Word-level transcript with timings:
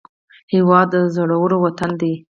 هېواد 0.53 0.87
د 0.93 0.95
زړورو 1.15 1.57
وطن 1.65 1.91
دی 2.01 2.13